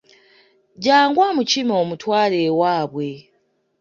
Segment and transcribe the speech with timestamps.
[0.75, 3.09] Jjangu omukime omutwale ewaabwe.